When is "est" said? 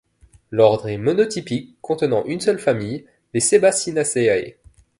0.89-0.97